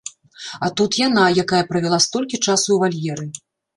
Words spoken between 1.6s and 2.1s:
правяла